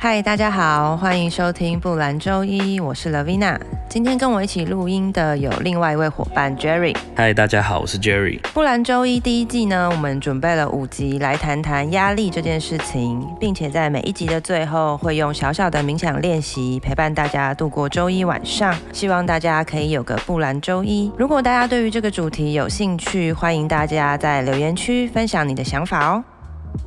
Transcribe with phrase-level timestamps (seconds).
[0.00, 3.58] 嗨，大家好，欢迎收听布兰周一，我是 Lavina。
[3.88, 6.96] 今天跟我一起录音的有另外一位伙伴 Jerry。
[7.16, 8.38] 嗨，大家好，我是 Jerry。
[8.54, 18.72] 布兰周一第一季呢，我们准备了五集来谈谈压力这件事情，并且在每一集的最后会用小小的冥想练习陪伴大家度过周一晚上。
[18.92, 21.10] 希望大家可以有个布兰周一。
[21.18, 26.22] 如果大家对于这个主题有兴趣，欢迎大家在留言区分享你的想法哦。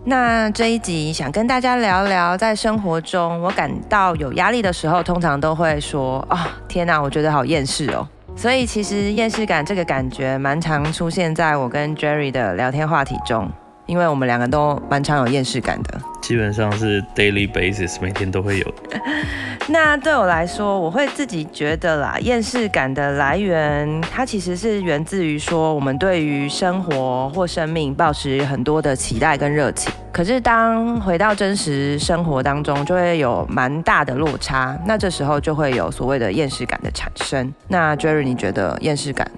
[0.03, 13.49] 那这一集想跟大家聊聊，在生活中我感到有压力的时候，通常都会说：“啊、天哪，我觉得好厌世哦。”所以其实厌世感这个感觉蛮常出现在我跟 Jerry 的聊天话题中。
[13.87, 18.73] 因为我们两个都蛮常有厌世感的，基本上是 daily basis，每天都会有。
[19.67, 37.53] 那对我来说，我会自己觉得啦，厌世感的来源，它其实是源自于说，我们对于生活或生命抱持很多的期待跟热情，可是当回到真实生活当中，就会有蛮大的落差，那这时候就会有所谓的厌世感的产生。
[37.67, 39.29] 那 Jerry，你觉得厌世感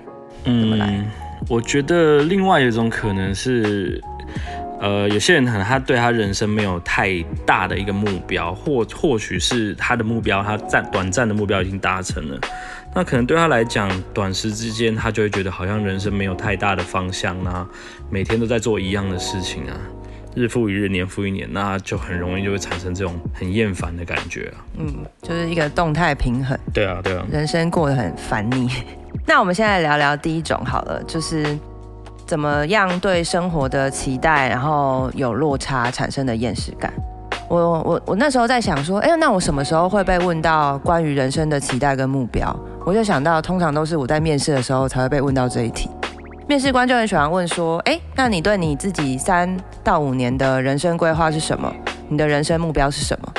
[0.44, 0.88] 怎么来？
[0.88, 1.06] 嗯，
[1.50, 4.02] 我觉得另外一种可能是。
[4.84, 12.38] 呃，有些人可能他对他人生没有太大的一个目标，或或许是他的目标，他暂短暂的目标已经达成了，
[12.94, 17.66] 那可能对他来讲，短时之间他就会觉得好像人生没有太大的方向啊，
[18.10, 19.78] 每天都在做一样的事情啊，
[20.36, 24.68] 日复一日，年复一年，那就很容易就会产生这种很厌烦的感觉啊。
[24.78, 26.60] 嗯，就是一个动态平衡。
[26.74, 28.70] 对啊，对啊，人生过得很烦腻。
[29.26, 31.58] 那我们现在聊聊第一种好了，就是。
[32.26, 36.92] 怎么样对生活的期待，然后有落差产生的厌世感？
[37.50, 42.56] 我我我那时候在想说，哎，那我什么时候会被问到关于人生的期待跟目标？
[42.86, 45.90] 我就想到，通常都是我在面试的时候才会被问到这一题。
[46.48, 51.72] 面试官就很喜欢问说，哎，那你对你自己三到五年的人生规划是什么？
[52.08, 53.34] 你的人生目标是什么？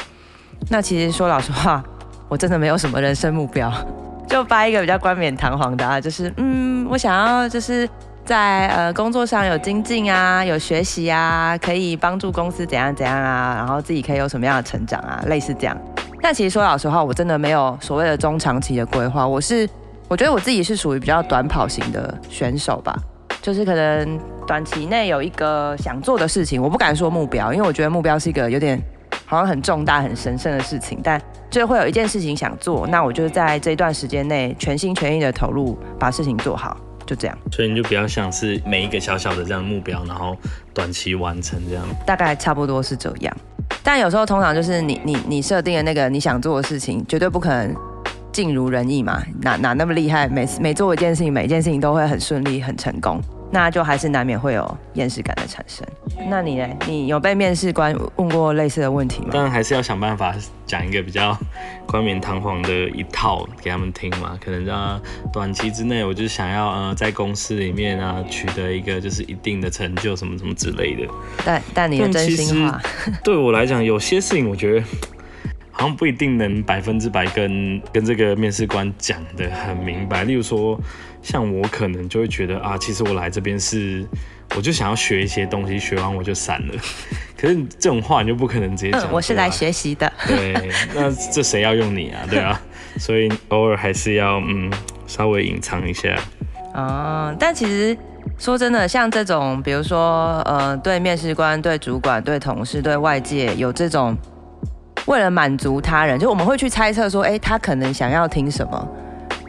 [0.68, 1.82] 那其实说老实话，
[2.28, 3.72] 我真的没有什么人生目标，
[4.28, 7.89] 就掰一个比较冠冕堂皇的啊，就是嗯，我想要就是。
[8.24, 15.77] 在呃工作上有精进啊，有学习啊，可以帮助公司怎样怎样啊，然后自己可以有什么样的成长啊，类似这样。
[16.23, 19.29] 但其实说老实话，我真的没有所谓的中长期的规划。
[19.29, 19.68] 我是
[20.08, 22.96] 我觉得我自己是属于比较短跑型的选手吧，
[23.42, 28.80] 就是可能短期内有一个想做的事情，我不敢说目标，因为我觉得目标是一个有点
[29.27, 31.20] 好像很重大、很神圣的事情，但
[31.51, 36.74] 就会有一件事情想做，那我就在这段时间内全心全意的投入，把事情做好。
[37.06, 40.36] 就这样，所以你就比较像是每一个小小的这样目标，然后
[40.72, 43.36] 短期完成这样，大概差不多是这样。
[43.82, 47.74] 但有时候通常就是你你你设定的那个你想做的事情，绝对不可能
[48.32, 53.20] 尽如人意嘛，哪哪那么厉害，每每做一件事情，每一件事情都会很顺利很成功。
[53.54, 55.86] 那就还是难免会有厌世感的产生。
[56.28, 56.66] 那你呢？
[56.88, 59.28] 你有被面试官问过类似的问题吗？
[59.30, 60.34] 当然还是要想办法
[60.66, 61.38] 讲一个比较
[61.86, 64.36] 冠冕堂皇的一套给他们听嘛。
[64.44, 65.00] 可能啊，
[65.32, 71.08] 短期之内我就想要呃在公司里面啊取得一个就是一定的成就什么什么之类的。
[71.44, 72.82] 但但你的真心话，
[73.22, 74.84] 对我来讲，有些事情我觉得
[75.74, 80.24] 好像不一定能百分之百跟跟这个面试官讲的很明白。
[80.24, 80.80] 例如说。
[81.24, 84.07] 像我可能就会觉得啊，其实我来这边是，
[84.55, 86.74] 我就想要学一些东西，学完我就散了。
[87.34, 89.01] 可是这种话你就不可能直接讲。
[89.05, 90.13] 嗯，我是来学习的。
[90.27, 90.52] 对，
[90.95, 92.20] 那这谁要用你啊？
[92.29, 92.61] 对啊，
[92.98, 94.70] 所以偶尔还是要嗯
[95.07, 96.14] 稍微隐藏一下。
[96.74, 97.96] 哦，但其实
[98.39, 104.14] 说真的，像这种，比如说呃，对面试官、对主管、对同事、对外界有这种
[105.06, 108.88] 为了满足他人，就我们会去猜测说，哎，他可能想要听什么。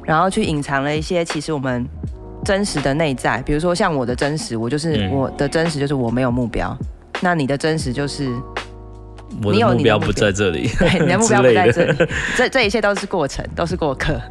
[0.03, 1.83] 然后去隐藏了一些其实我们
[2.43, 6.77] 真实的内在，比如说像我的真实，我就是、嗯、我的真实就是我没有目标。
[7.21, 8.29] 那你的真实就是
[9.41, 12.07] 你有目标不在这里，对，你的目标不在这里。
[12.35, 14.22] 这这一切都是过程，都是过客。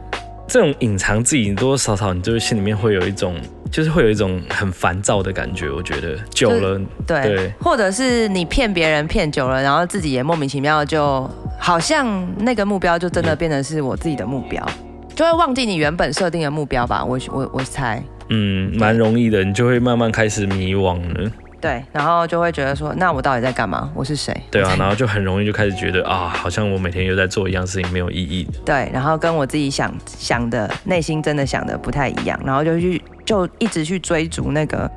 [0.55, 3.35] 这种隐藏自己多多少少，你就是心里面会有一种，
[3.73, 5.69] 就是会有一种很烦躁的感觉。
[5.69, 11.29] 我觉得久了，对，对，或者是你骗别人骗久了，然后自己也莫名其妙，就
[11.59, 14.65] 好像那个目标就真的变成是我自己的目标。
[14.65, 14.85] 嗯
[15.17, 21.31] 就会忘记你原本设定的目标吧，我我我猜，嗯，蛮容易的，你就会慢慢开始迷惘了。
[21.65, 23.91] 对，然后就会觉得说，那我到底在干嘛？
[23.95, 24.39] 我是谁？
[24.51, 28.53] 对啊，然后就很容易就开始觉得啊，好像我每天又在做一样事情，没有意义的。
[28.67, 34.91] 对，然后跟我自己想想的，内心真的想的不太一样，然后就去就一直去追逐那个，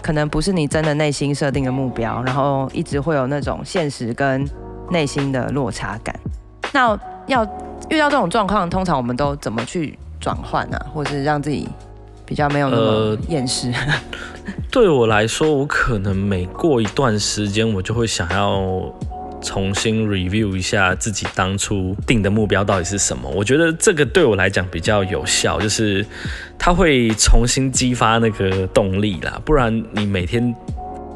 [0.00, 4.48] 可能不是你真的内心设定的目标，然后一直会有那种现实跟
[4.90, 6.14] 内心的落差感。
[6.72, 6.96] 那
[7.26, 7.44] 要。
[7.88, 10.78] 遇到这种状况，通常我们都怎么去转换呢？
[10.94, 11.68] 或是让自己
[12.30, 13.70] 比较没有那么厌世？
[13.72, 13.94] 呃、
[14.70, 18.94] 对我来说，我可能每过一段时间，我就会想要。
[19.42, 23.26] 重新 review 一下自己当初定的目标到底是什么？
[23.30, 26.04] 我觉得这个对我来讲比较有效，就是
[26.58, 29.40] 它会重新激发那个动力啦。
[29.42, 30.54] 不然你每天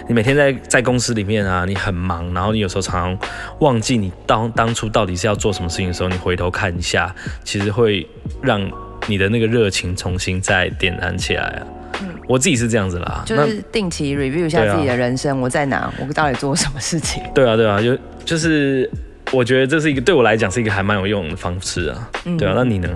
[0.09, 3.29] 你每天在在公司里面啊，你很忙，然后你有时候常常
[3.59, 7.15] 忘记你当当初到底是要做什么事情的时候，你回头看一下，
[7.45, 8.09] 其实会
[8.41, 8.59] 让
[9.07, 11.63] 你的那个热情重新再点燃起来啊。
[12.27, 17.23] 我自己是这样子啦，就是定期 review 一下自己的人生，啊、我在哪，我到底做什么事情？
[17.35, 18.91] 对啊，对啊，就就是
[19.31, 22.11] 我觉得这是一个对我来讲是一个还蛮有用的方式啊。
[22.25, 22.89] 嗯、对啊，那你呢？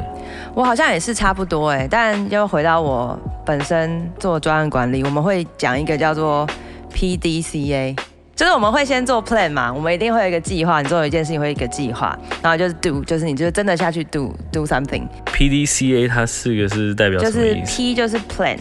[0.54, 6.48] 我好像也是差不多哎，但又回到我本身做专案管理，我们会讲一个叫做
[6.94, 7.96] PDCA，
[8.38, 15.02] 就是我们会先做 plan 嘛，我们一定会有一个计划，你做一件事情会有一个计划，然后就是 do，就是你就真的下去 do do something。
[15.26, 17.40] PDCA 它四个是代表什么意思？
[17.42, 18.56] 就是 P 就是 plan。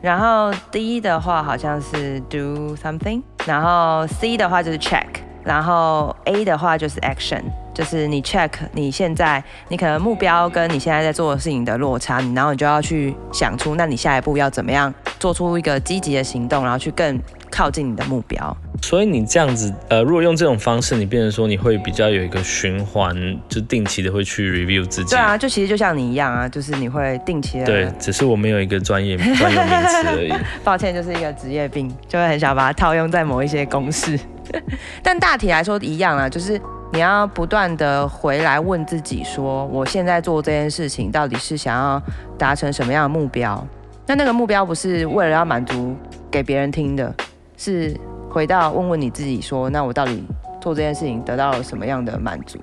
[0.00, 5.06] 然后 D 的话好像是 do something，然后 C 的话就是 check，
[5.42, 7.42] 然后 A 的话就是 action，
[7.74, 17.18] 就是你 check 你现在你可能目标跟你现在在做的事情的落差，你然后你就要去想出，那你下一步要怎么样做出一个积极的行动，然后去更
[17.56, 18.54] 靠近你的目标。
[18.82, 23.16] 所以你这样子，呃，如果用这种方式，你变成说你会比较有一个循环，
[23.48, 25.10] 就定期的会去 review 自己。
[25.10, 27.64] 对啊，就其实就像你一样啊，就是你会定期的。
[27.64, 30.32] 对，只是我没有一个专业专业名词而已。
[30.62, 34.20] 抱歉，就是一个职业病，就会很想把它套用在某一些公式。
[35.02, 36.60] 但大体来说一样啊，就是
[36.92, 42.00] 你要不断的回来问自己说，我现在做这件事情到底是想要
[42.38, 43.66] 达成什么样的目标？
[44.06, 45.96] 那那个目标不是为了要满足
[46.30, 47.12] 给别人听的，
[47.56, 47.96] 是。
[48.28, 50.22] 回到问问你自己说，那我到底
[50.60, 52.58] 做这件事情得到了什么样的满足？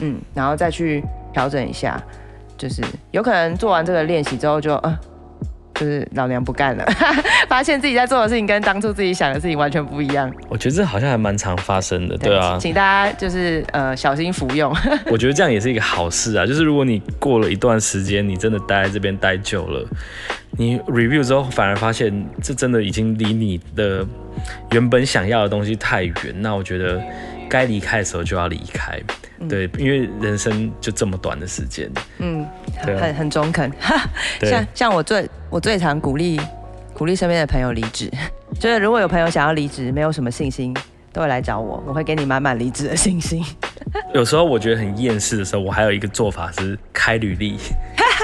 [0.00, 1.02] 嗯，然后再去
[1.32, 2.00] 调整一下，
[2.56, 4.98] 就是有可能做完这个练习之后就，呃，
[5.74, 6.84] 就是老娘不干了，
[7.48, 10.32] 发现自己在做的事情跟当初自己想的事情完全不一样。
[10.48, 14.72] 我觉得这好像还蛮常发生的，对，对啊，请大家就是呃小心服用。
[15.10, 19.84] 我觉得这样也是一个好事啊，就是如果你过了一段时间，你真的待在这边待久了，
[20.56, 24.06] 你 review 之后反而发现这真的已经离你的。
[24.70, 27.02] 原本想要的东西太远，那我觉得
[27.48, 29.00] 该离开的时候就要离开，
[29.40, 32.46] 嗯、对，因为人生就这么短的时间，嗯，
[32.84, 33.72] 对啊、很很中肯，
[34.44, 36.38] 像像我最我最常鼓励
[36.92, 38.12] 鼓励身边的朋友离职，
[38.60, 40.76] 就是如果有朋友想要离职，没有什么信心，
[41.14, 43.42] 都会来找我，我会给你满满离职的信心。
[44.12, 47.56] 有时候我觉得很厌世的时候，我还有一个做法是开履历，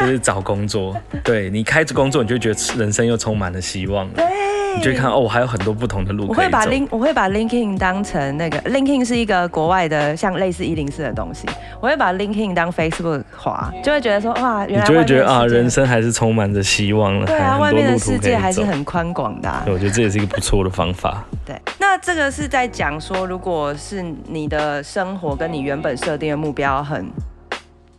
[0.07, 4.13] 就是找工作， 对，你开着工作，你就觉得人生又充满了希望了。
[4.17, 4.27] 对
[4.75, 6.27] 你就看哦，我还有很多不同的路。
[6.29, 11.47] 我会把 Link，我会把 LinkedIn 当成那个 LinkedIn 是一个国外的像类似一零四的东西。
[11.79, 17.27] 我会把 LinkedIn 当 Facebook 滑，就会觉得说哇，原来你就会觉得啊，人生还是充满着希望了。
[17.27, 19.61] 对啊，外面的世界还是很宽广的啊。
[19.67, 21.23] 对，我觉得这也是一个不错的方法。
[21.45, 27.07] 对，那这个是在讲说，如果是你的生活跟你原本设定的目标很。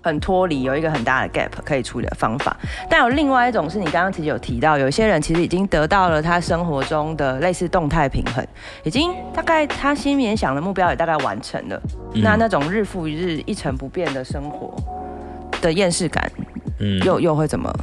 [0.04, 2.56] 很脱离，有一个很大的 gap 可以处理的方法，
[2.90, 8.46] 但有另外一种是你刚刚其实有提到，有些人其实已经得到了他生活中的类似动态平衡，
[8.84, 11.82] 已经大概他心里面想的目标也大概完成了，
[12.14, 14.76] 嗯、那那种日复一日一成不变的生活
[15.62, 16.30] 的厌世感，
[16.80, 17.74] 嗯，又又会怎么？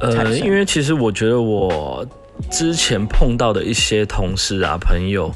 [0.00, 2.06] 呃，因为其实我觉得我
[2.50, 5.32] 之前碰到的一些同事啊朋友，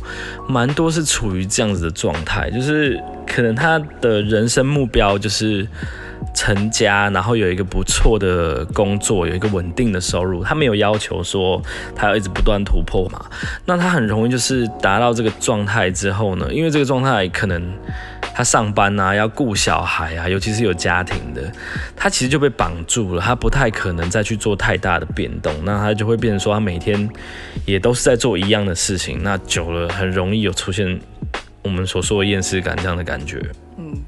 [0.46, 5.66] 蛮多是处于这样子的状态，就是可能他的人生目标就是。
[6.32, 10.42] 成家，然后有一个不错的工作，有一个稳定的收入。
[10.42, 11.60] 他没有要求说
[11.94, 13.24] 他要一直不断突破嘛。
[13.66, 17.62] 那他很容易就是达到这个状态之后呢，因为这个状态可能
[18.34, 21.52] 他上班啊，要顾小孩啊，尤其是有家庭的，
[21.96, 23.20] 他其实就被绑住了。
[23.20, 25.52] 他不太可能再去做太大的变动。
[25.64, 27.08] 那他就会变成说，他每天
[27.64, 29.22] 也都是在做一样的事情。
[29.22, 30.98] 那久了，很容易有出现
[31.62, 33.40] 我们所说的厌世感这样的感觉。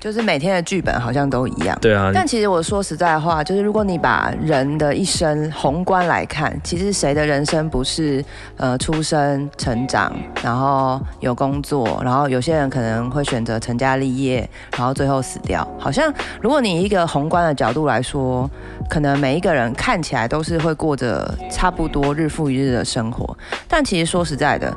[0.06, 2.12] 就是每天的剧本好像都一样，对啊。
[2.14, 8.24] 但其实我说实在话，就是如果你把人的一生宏观来看，其实谁的人生不是
[8.56, 15.66] 呃出生、成长，然后有工作，然后有些人可能会选择成家立业，然后最后死掉。
[15.76, 18.48] 好像如果你一个宏观的角度来说，
[18.88, 23.36] 可能每一个人看起来都是会过着差不多日复一日的生活。
[23.66, 24.72] 但其实说实在的，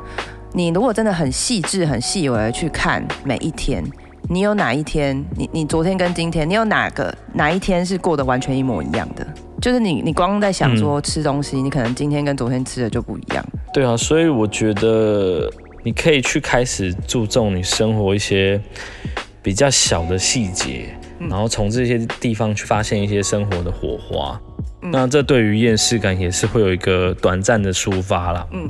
[0.52, 3.84] 你如果真的很细致、很细微的去看每一天。
[4.32, 9.26] 你有哪一天，你你昨天跟今天，你有哪个哪一天是过得完全一模一样的？
[9.60, 13.44] 就是你你光在想说吃东西，嗯、你可能今天跟昨天吃的就不一样。
[13.74, 15.50] 对啊，所以我觉得
[15.82, 18.60] 你可以去开始注重你生活一些
[19.42, 20.94] 比较小的细节，
[21.28, 24.40] 然后从这些地方去发现一些生活的火花。
[24.80, 28.46] 那这对于厌世感也是会有一个短暂的抒发啦。
[28.52, 28.68] 嗯，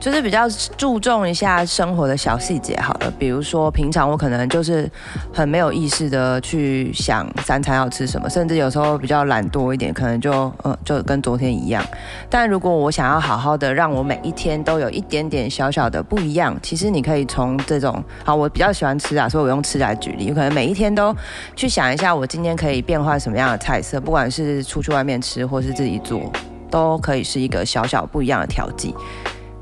[0.00, 4.90] 就是比较注重一下生活的小细节好了，比如说平常我可能就是
[5.32, 11.82] 很没有意识的去想三餐要吃什么，甚至有时候比较懒惰一点，可能就嗯就跟昨天一样。
[12.28, 21.14] 但如果我想要好好的让我每一天都有一点点小小的不一样，其实你可以从这种好，我比较喜欢吃啊，所以我用吃来举例，有可能每一天都
[21.54, 25.44] 去想一下我今天可以变换什么样的菜色，不管是出去外面吃。
[25.44, 26.32] 或是自己做，
[26.70, 28.92] 都可以是一个小小不一样的调剂，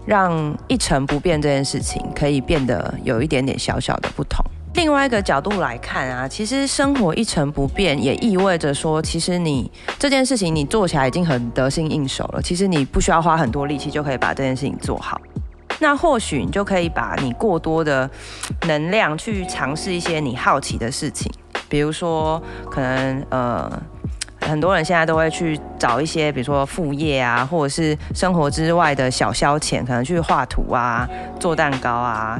[0.04, 4.44] 让一成不变这件事情可以变得有一点点小小的不同。
[4.74, 12.40] 另外一个角度来看啊，其实生活一成不变，也意味着说，其实你这件事情你做起来已经很得心应手了。
[12.40, 15.20] 其实你不需要花很多力气就可以把这件事情做好。
[15.78, 18.10] 那或许你就可以把你过多的
[18.66, 21.30] 能量去尝试一些你好奇的事情，
[21.68, 23.82] 比如说可能呃。
[24.42, 31.08] 很多人现在都会去找一些，比如说副业啊，或者是生活之外的小消遣，可能去画图啊、
[31.40, 32.38] 做蛋糕啊、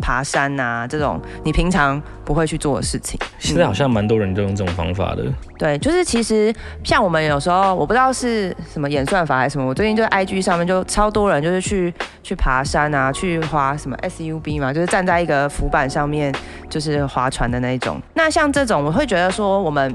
[0.00, 3.18] 爬山啊这种你平常不会去做的事情。
[3.38, 5.22] 现在好像蛮多人都用这种方法的。
[5.24, 5.34] 嗯。
[5.58, 11.92] 对，就是其实像我们有时候，我不知道是什么演算法还是什么，我最近就在 IG 上面就超多人就是去
[12.22, 16.34] 去爬山啊，去滑什么 SUB 嘛，就是站在一个浮板上面
[16.68, 18.00] 就是划船的那一种。
[18.14, 19.94] 那像这种，我会觉得说我们。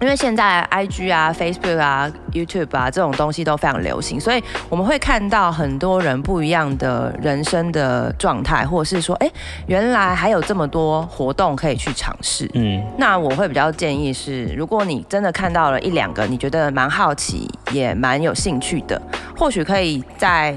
[0.00, 9.30] 因为现在 IG 啊、Facebook 啊、YouTube 啊这种东西都非常流行，所以我们会看到很多人不一样的人生的状态，或者是说，哎，
[9.66, 12.50] 原来还有这么多活动可以去尝试。
[12.54, 19.00] 嗯，那我会比较建议是，如果你真的看到了一两个你觉得蛮好奇也蛮有兴趣的，
[19.36, 20.56] 或许可以在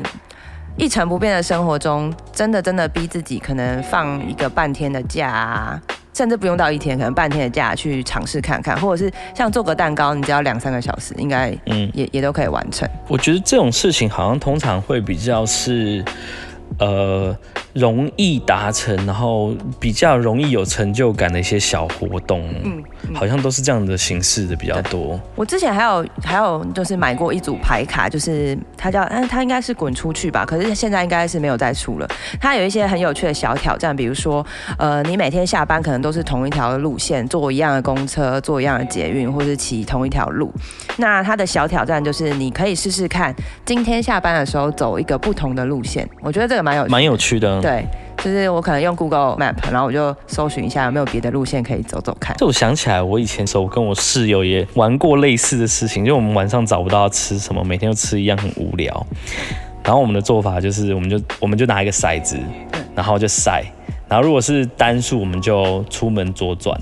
[0.78, 5.82] 一成不变的生活中，真的真的逼自己，可能放一个半天的假啊。
[6.14, 12.88] 甚至不用到一天，可能半天的假去尝试看看，或者是像做个蛋糕，你只要两三个小时，应该嗯也也都可以完成。
[13.08, 16.04] 我觉得这种事情好像通常会比较是。
[16.80, 17.36] 呃，
[17.74, 25.20] 容易达成，然后比较容易有成就感的一些小活动，嗯，嗯，好像都是这样的形式的比较多。
[25.36, 32.10] 我之前还有还有就是买过一组牌卡，就是它叫，嗯，它应该是滚出去吧，可是现在应该是没有再出了。
[32.42, 34.44] 它有一些很有趣的小挑战，比如说，
[34.80, 40.52] 呃，你每天下班可能都是同一条路线，坐一样的公车，坐一样的捷运，或是骑同一条路。
[40.98, 43.32] 那它的小挑战就是你可以试试看，
[43.64, 46.10] 今天下班的时候走一个不同的路线。
[46.20, 46.63] 我觉得这个。
[46.64, 47.86] 蛮有蛮有趣的，对，
[48.18, 52.36] 就是我可能用 Google Map，然后我就搜寻一下有没有别的路线可以走走看。
[52.38, 59.06] 这我想起来，我以前时候跟我室友也玩过类似的事情，就我们晚上找不到要吃什么，每天都吃一样，很无聊。
[59.84, 62.38] 然后我们的做法就是，我们就我们就拿一个骰子，
[62.96, 63.62] 然后就骰。
[64.14, 66.78] 然后如果是单数，我们就出门左转；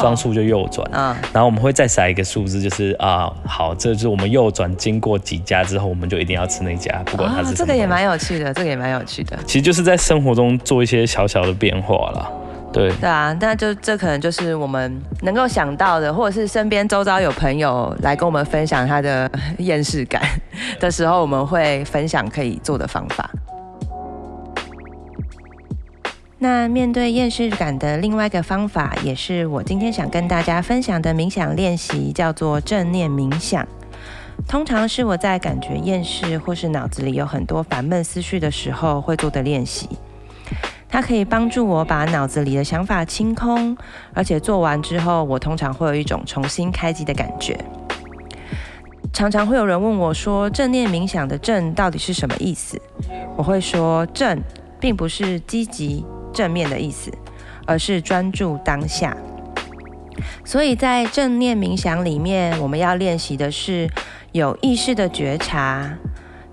[0.00, 0.90] 双数就右转。
[0.94, 7.54] 嗯，然后我们会再筛一个数字，就是啊，好，这就是我们右转经过几家之后，我们就一定要吃那家，不管它是。
[7.54, 9.38] 这个也蛮有趣的，这个也蛮有趣的。
[9.44, 12.26] 其实就是在生活中做一些小小的变化啦。
[12.72, 12.90] 对。
[12.92, 20.22] 对啊，那就这可能就是我们能够想到的，或者是身边周遭有朋友来跟我们分享他的厌世感
[20.78, 23.28] 的时候，我们会分享可以做的方法。
[26.42, 33.68] 那面对厌世感的另外一个方法，也是我今天想跟大家分享的冥想练习，叫做正念冥想。
[34.48, 39.86] 通常是我在感觉厌世或是脑子里有很多烦闷思绪的时候会做的练习。
[40.88, 43.76] 它可以帮助我把脑子里的想法清空，
[44.14, 47.54] 而且做完之后，我通常会有一种重新开机的感觉。
[49.12, 52.80] 常常会有人问我说，正念冥想的“正”到底是什么意思？
[53.36, 54.42] 我会说，正
[54.80, 56.02] 并不是积极。
[56.32, 57.10] 正面的意思，
[57.66, 59.16] 而是专注当下。
[60.44, 63.88] 所以在正念冥想里面，我们要练习的是
[64.32, 65.96] 有意识的觉察，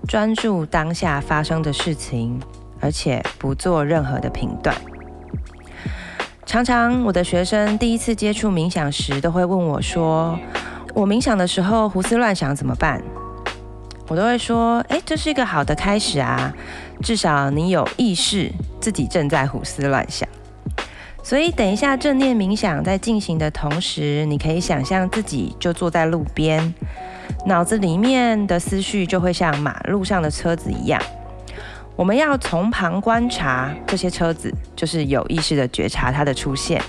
[0.06, 2.40] 专注当下发生的事情，
[2.80, 4.74] 而且不做任何的评断。
[6.46, 10.38] 常常我的学生第一次接触冥想时，都会问我说
[10.94, 13.02] ：“我冥想的时候胡思乱想怎么办？”
[14.08, 16.52] 我都会说：“诶，这是一个好的开始啊，
[17.02, 18.50] 至少你有意识。”
[18.80, 20.26] 自己正在胡思乱想，
[21.22, 26.72] 所以等一下正念冥想在进行的同时，你可以想象自己就坐在路边，
[27.44, 31.02] 脑子里面的思绪就会像马路上的车子一样。
[31.96, 36.80] 我们要从旁观察这些车子，就是有意识的觉察它的出现，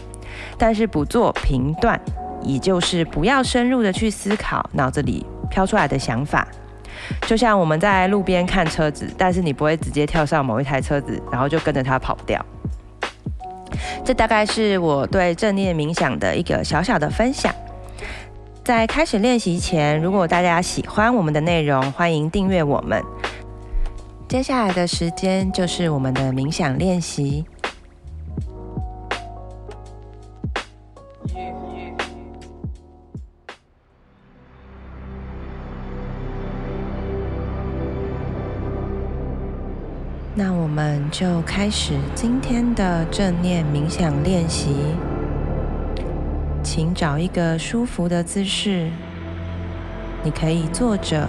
[0.59, 1.99] 但是不做评断，
[2.43, 6.47] 也就是不要深入的去思考脑子里飘出来的想法。
[7.22, 12.43] 就像我们在路边看车子，但是你不会直接跳上某一台车子，然后就跟着它跑掉。
[14.03, 17.53] 这大概是我对正念冥想的一个小小的分享。
[18.63, 23.03] 在开始练习前，如果大家喜欢我们的内容，欢迎订阅我们。
[24.27, 27.46] 接下来的时间就是我们的冥想练习。
[41.19, 44.73] 就开始今天的正念冥想练习。
[46.63, 48.89] 请找一个舒服的姿势，
[50.23, 51.27] 你可以坐着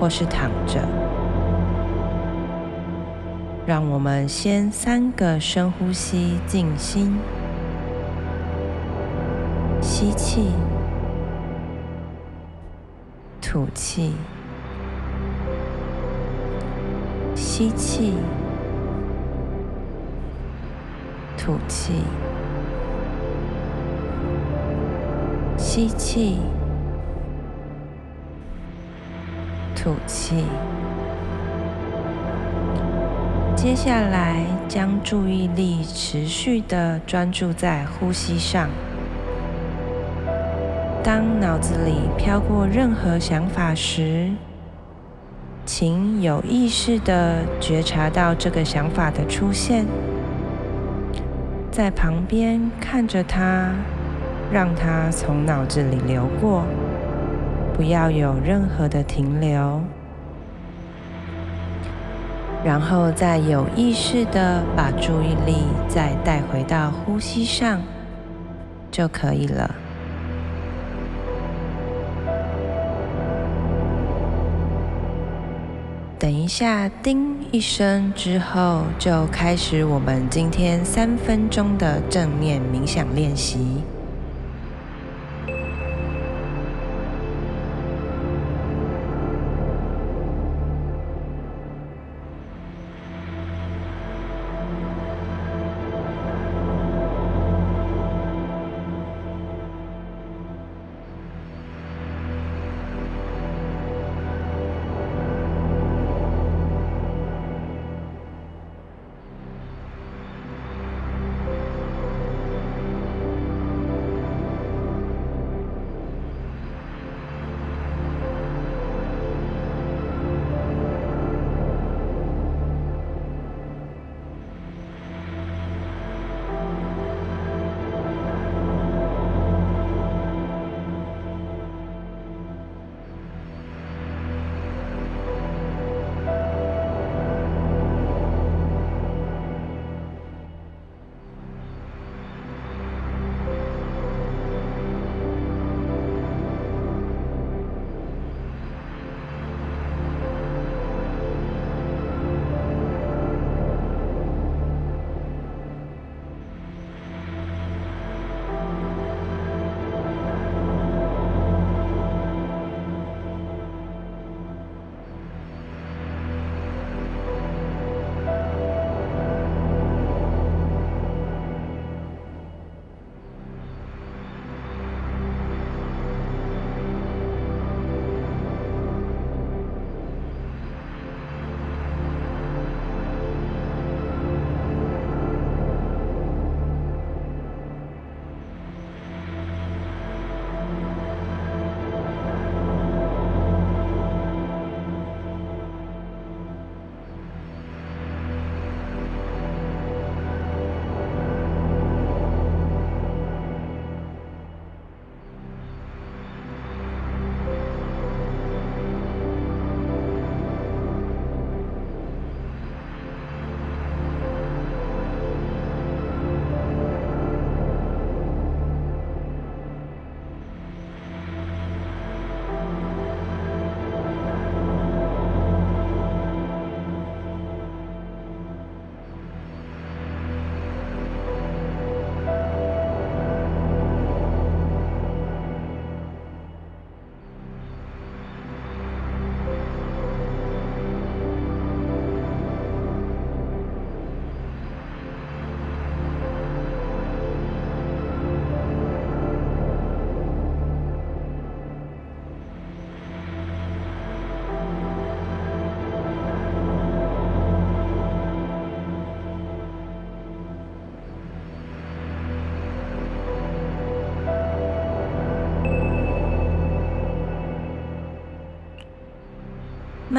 [0.00, 0.80] 或是躺着。
[3.64, 7.16] 让我们先三个深呼吸，静心，
[9.80, 10.48] 吸气，
[13.40, 14.12] 吐气，
[17.36, 18.14] 吸气，
[21.50, 21.94] 吐气。
[25.58, 26.38] 吸气，
[29.74, 30.44] 吐气。
[33.56, 38.68] 接下来，将注意力持续地专注在呼吸上。
[41.02, 44.30] 当脑子里飘过任何想法时，
[45.66, 49.84] 请有意识地觉察到这个想法的出现，
[51.80, 53.72] 在旁边看着它。
[54.52, 56.64] 让它从脑子里流过，
[57.72, 59.80] 不要有任何的停留，
[62.62, 67.80] 然后再有意识的把注意力再带回到呼吸上
[68.90, 69.74] 就可以了。
[76.20, 83.58] 等一下，叮一声之后，就开始我们今天三分钟的正念冥想练习。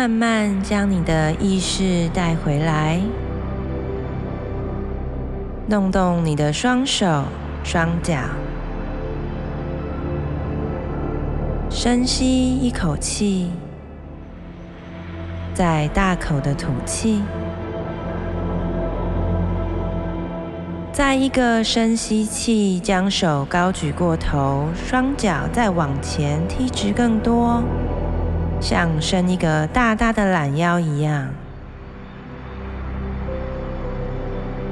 [0.02, 3.00] 慢慢将你的意识带回来，
[5.68, 7.26] 弄动你的双手、
[7.64, 8.18] 双脚，
[11.70, 13.52] 深吸一口气，
[15.54, 17.22] 再大口的吐气。
[20.92, 27.62] 再一个深吸气，将手高举过头，双脚再往前踢直更多。
[28.62, 31.30] 像伸一个大大的懒腰一样，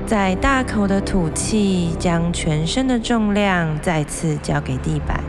[0.06, 5.22] 在大口的吐气，将全身的重量再次交给地板。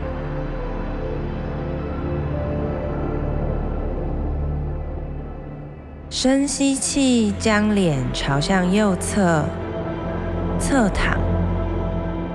[6.11, 9.45] 深吸气，将脸朝向右侧，
[10.59, 11.17] 侧躺，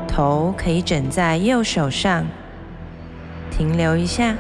[0.09, 2.27] 头可以枕在右手上，
[3.49, 4.35] 停留一下。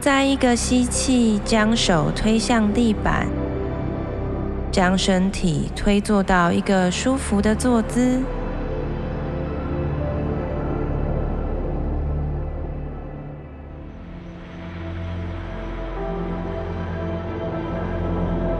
[0.00, 3.26] 再一个吸气，将手推向地板，
[4.70, 8.20] 将身体推坐到一个舒服的坐姿。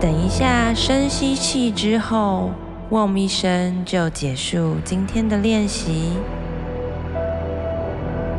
[0.00, 2.50] 等一下，深吸气之后，
[2.90, 6.12] 嗡一声就结束今天的练习。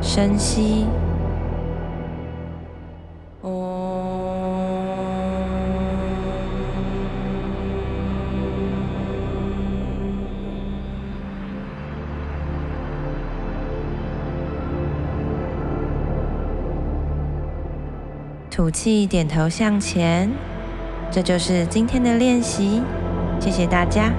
[0.01, 0.85] 深吸。
[18.59, 20.29] 吐气，点头向前，
[21.09, 22.81] 这就是今天的练习。
[23.39, 24.11] 谢谢大家。